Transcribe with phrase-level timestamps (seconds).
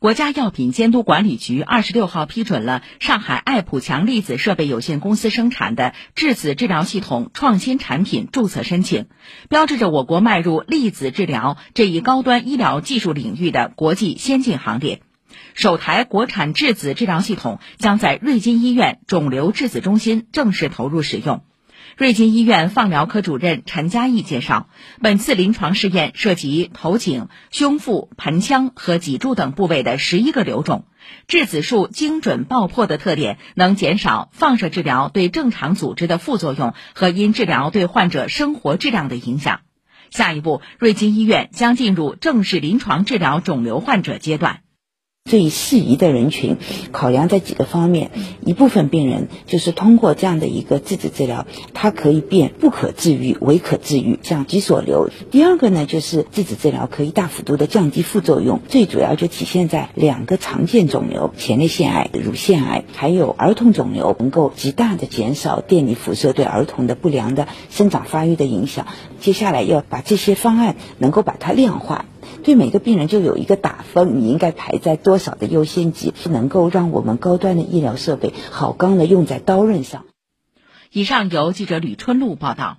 [0.00, 9.06] 国家药品监督管理局二十六号批准了上海爱普强粒子设备有限公司生产的质子治疗系统创新产品注册申请，
[9.48, 15.02] 标志着我国迈入粒子治疗这一高端医疗技术领域的国际先进行列。
[15.54, 21.42] 首台国产质子治疗系统将在瑞金医院肿瘤质子中心正式投入使用。
[21.96, 24.68] 瑞金医院放疗科主任陈嘉义介绍，
[25.00, 30.84] 本次临床试验涉及头颈、胸腹、盆腔和脊柱等部位的十一个瘤种，
[31.26, 39.60] 质子束精准爆破的特点能减少放射治疗对正常组织的副作用和因治疗对患者生活质量的影响。
[40.10, 44.60] 下一步，瑞金医院将进入正式临床治疗肿瘤患者阶段。
[45.28, 46.56] 最适宜的人群，
[46.90, 48.10] 考量在几个方面。
[48.44, 55.10] 一部分病人就是通过这样的一个质子治疗，它可以变不可治愈为可治愈，像脊索瘤。
[55.30, 68.86] 第二个呢，就是质子治疗可以大幅度的降低副作用，最主要就体现在两个常见肿瘤：前列腺癌、乳腺癌，还有儿童肿瘤，能够极大的减少电离辐射对儿童的不良的生长发育的影响。
[69.20, 72.06] 接下来要把这些方案能够把它量化。
[72.42, 80.04] 对每个病人就有一个打分，你应该排在多少的优先级，是能够让我们高端的医疗设备好钢的用在刀刃上。
[80.90, 82.78] 以上由记者吕春露报道。